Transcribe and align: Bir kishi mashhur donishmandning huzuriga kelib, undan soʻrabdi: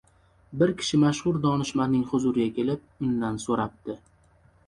Bir 0.61 0.71
kishi 0.77 0.99
mashhur 1.01 1.35
donishmandning 1.43 2.07
huzuriga 2.13 2.55
kelib, 2.57 2.87
undan 3.09 3.39
soʻrabdi: 3.45 3.99